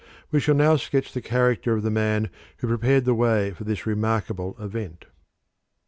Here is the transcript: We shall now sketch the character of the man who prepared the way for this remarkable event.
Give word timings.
We 0.31 0.39
shall 0.39 0.55
now 0.55 0.77
sketch 0.77 1.13
the 1.13 1.21
character 1.21 1.73
of 1.73 1.83
the 1.83 1.91
man 1.91 2.31
who 2.57 2.67
prepared 2.67 3.05
the 3.05 3.13
way 3.13 3.51
for 3.51 3.65
this 3.65 3.85
remarkable 3.85 4.55
event. 4.59 5.05